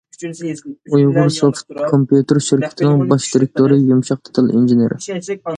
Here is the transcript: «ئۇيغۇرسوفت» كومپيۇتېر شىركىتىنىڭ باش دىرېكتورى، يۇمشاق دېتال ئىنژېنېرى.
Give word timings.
«ئۇيغۇرسوفت» 0.19 1.75
كومپيۇتېر 1.91 2.41
شىركىتىنىڭ 2.47 3.05
باش 3.13 3.29
دىرېكتورى، 3.37 3.79
يۇمشاق 3.93 4.27
دېتال 4.29 4.53
ئىنژېنېرى. 4.57 5.03